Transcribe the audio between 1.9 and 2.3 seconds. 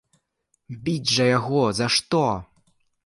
што?!